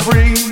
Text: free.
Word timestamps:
free. 0.00 0.51